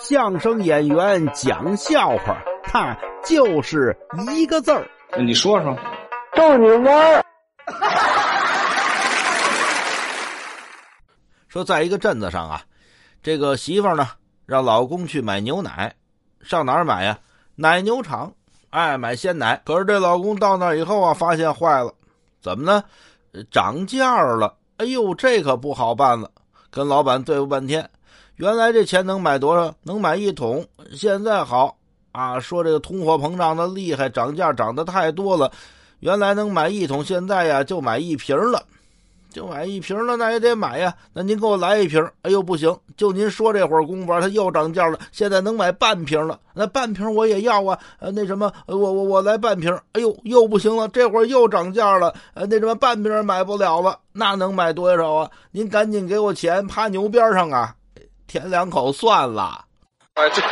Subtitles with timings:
[0.00, 3.96] 相声演员讲笑话，他就是
[4.32, 4.88] 一个字儿。
[5.18, 5.76] 你说说，
[6.34, 7.24] 逗你玩儿。
[11.48, 12.62] 说在一个镇子上啊，
[13.22, 14.08] 这个媳妇儿呢
[14.46, 15.92] 让老公去买牛奶，
[16.42, 17.18] 上哪儿买呀？
[17.56, 18.32] 奶牛场，
[18.70, 19.60] 哎，买鲜奶。
[19.64, 21.92] 可是这老公到那以后啊，发现坏了，
[22.40, 22.84] 怎么呢？
[23.50, 24.56] 涨价了！
[24.76, 26.30] 哎呦，这可不好办了，
[26.70, 27.88] 跟老板对付半天。
[28.36, 29.74] 原来这钱能买多少？
[29.82, 30.64] 能买一桶。
[30.92, 31.76] 现在好
[32.12, 35.50] 啊，说这个通货膨胀的厉害，涨价涨得太多了。
[36.00, 38.62] 原来能买一桶，现在呀就买一瓶了，
[39.32, 40.94] 就买一瓶了，那也得买呀。
[41.12, 42.00] 那您给我来一瓶。
[42.22, 44.96] 哎呦，不行，就您说这会儿功夫，它又涨价了。
[45.10, 47.76] 现在能买半瓶了，那半瓶我也要啊。
[47.98, 49.76] 呃，那什么，我我我来半瓶。
[49.92, 52.14] 哎呦，又不行了，这会儿又涨价了。
[52.34, 55.30] 呃，那什么，半瓶买不了了，那能买多少啊？
[55.50, 57.74] 您赶紧给我钱，趴牛边上啊！
[58.28, 59.64] 舔两口算了。
[60.14, 60.42] 啊，这。